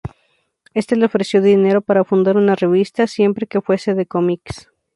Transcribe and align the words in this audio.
Éste 0.73 0.95
le 0.95 1.05
ofreció 1.05 1.43
dinero 1.43 1.83
para 1.83 2.03
fundar 2.03 2.35
una 2.35 2.55
revista, 2.55 3.05
siempre 3.05 3.45
que 3.45 3.61
fuese 3.61 3.93
de 3.93 4.07
cómics. 4.07 4.67